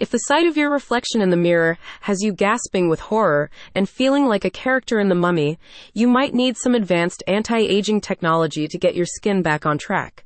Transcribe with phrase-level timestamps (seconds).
[0.00, 3.88] If the sight of your reflection in the mirror has you gasping with horror and
[3.88, 5.58] feeling like a character in the mummy,
[5.92, 10.24] you might need some advanced anti aging technology to get your skin back on track.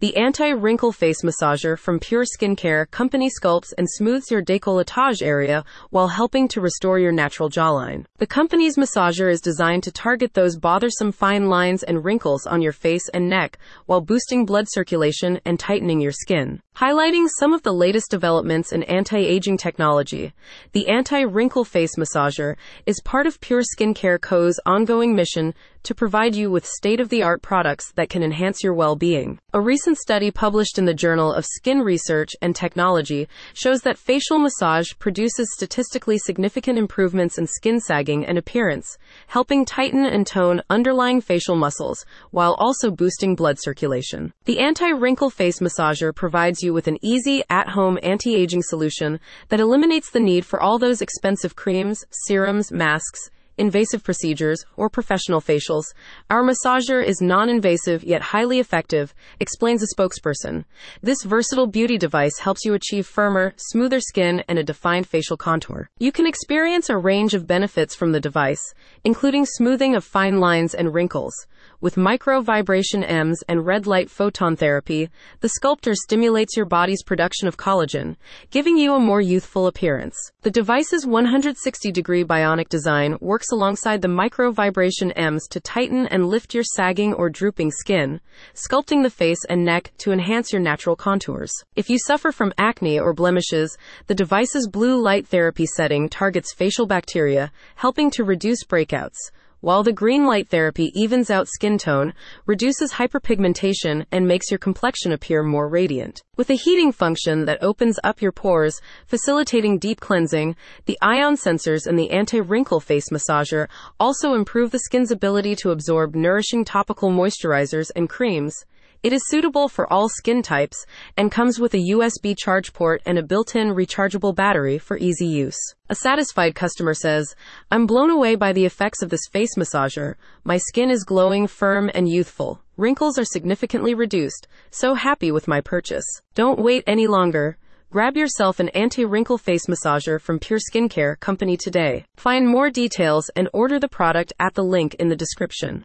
[0.00, 6.08] The anti-wrinkle face massager from Pure Skincare company sculpts and smooths your décolletage area while
[6.08, 8.04] helping to restore your natural jawline.
[8.18, 12.72] The company's massager is designed to target those bothersome fine lines and wrinkles on your
[12.72, 16.60] face and neck while boosting blood circulation and tightening your skin.
[16.76, 20.32] Highlighting some of the latest developments in anti-aging technology,
[20.72, 25.54] the anti-wrinkle face massager is part of Pure Skincare Co.'s ongoing mission
[25.84, 29.38] to provide you with state-of-the-art products that can enhance your well-being.
[29.54, 34.36] A recent study published in the Journal of Skin Research and Technology shows that facial
[34.36, 38.98] massage produces statistically significant improvements in skin sagging and appearance,
[39.28, 44.32] helping tighten and tone underlying facial muscles while also boosting blood circulation.
[44.44, 50.18] The anti-wrinkle face massager provides you with an easy, at-home anti-aging solution that eliminates the
[50.18, 55.84] need for all those expensive creams, serums, masks, invasive procedures, or professional facials.
[56.30, 60.64] Our massager is non invasive yet highly effective, explains a spokesperson.
[61.02, 65.88] This versatile beauty device helps you achieve firmer, smoother skin and a defined facial contour.
[65.98, 70.74] You can experience a range of benefits from the device, including smoothing of fine lines
[70.74, 71.34] and wrinkles.
[71.80, 75.10] With micro vibration EMS and red light photon therapy,
[75.40, 78.16] the sculptor stimulates your body's production of collagen,
[78.50, 80.16] giving you a more youthful appearance.
[80.42, 86.28] The device's 160 degree bionic design works alongside the micro vibration EMS to tighten and
[86.28, 88.20] lift your sagging or drooping skin,
[88.54, 91.52] sculpting the face and neck to enhance your natural contours.
[91.76, 96.86] If you suffer from acne or blemishes, the device's blue light therapy setting targets facial
[96.86, 99.18] bacteria, helping to reduce breakouts
[99.64, 102.12] while the green light therapy evens out skin tone,
[102.44, 106.22] reduces hyperpigmentation, and makes your complexion appear more radiant.
[106.36, 110.54] With a heating function that opens up your pores, facilitating deep cleansing,
[110.84, 116.14] the ion sensors and the anti-wrinkle face massager also improve the skin's ability to absorb
[116.14, 118.66] nourishing topical moisturizers and creams.
[119.04, 123.18] It is suitable for all skin types and comes with a USB charge port and
[123.18, 125.58] a built-in rechargeable battery for easy use.
[125.90, 127.36] A satisfied customer says,
[127.70, 130.14] I'm blown away by the effects of this face massager.
[130.42, 132.62] My skin is glowing, firm, and youthful.
[132.78, 134.48] Wrinkles are significantly reduced.
[134.70, 136.06] So happy with my purchase.
[136.34, 137.58] Don't wait any longer.
[137.90, 142.06] Grab yourself an anti-wrinkle face massager from Pure Skincare Company today.
[142.16, 145.82] Find more details and order the product at the link in the description.